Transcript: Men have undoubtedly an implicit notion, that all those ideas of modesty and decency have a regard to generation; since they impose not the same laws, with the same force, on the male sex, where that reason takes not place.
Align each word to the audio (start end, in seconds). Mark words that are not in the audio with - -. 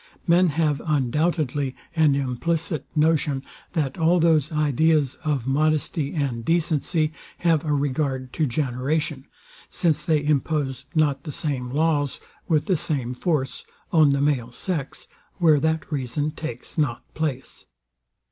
Men 0.25 0.47
have 0.57 0.81
undoubtedly 0.83 1.75
an 1.95 2.15
implicit 2.15 2.87
notion, 2.95 3.43
that 3.73 3.99
all 3.99 4.19
those 4.19 4.51
ideas 4.51 5.19
of 5.23 5.45
modesty 5.45 6.15
and 6.15 6.43
decency 6.43 7.13
have 7.37 7.63
a 7.63 7.71
regard 7.71 8.33
to 8.33 8.47
generation; 8.47 9.27
since 9.69 10.01
they 10.03 10.25
impose 10.25 10.85
not 10.95 11.21
the 11.21 11.31
same 11.31 11.69
laws, 11.69 12.19
with 12.47 12.65
the 12.65 12.77
same 12.77 13.13
force, 13.13 13.63
on 13.93 14.09
the 14.09 14.21
male 14.21 14.51
sex, 14.51 15.07
where 15.37 15.59
that 15.59 15.91
reason 15.91 16.31
takes 16.31 16.79
not 16.79 17.03
place. 17.13 17.65